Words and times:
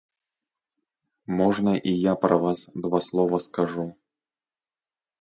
Можна 1.41 1.75
і 1.93 1.95
я 1.97 2.13
пра 2.25 2.41
вас 2.47 2.59
два 2.89 3.05
слова 3.11 3.45
скажу? 3.49 3.89